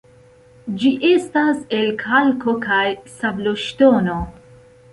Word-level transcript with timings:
Ĝi 0.83 0.91
estas 1.09 1.59
el 1.81 1.91
kalko- 2.03 2.57
kaj 2.65 2.81
sabloŝtono. 3.19 4.21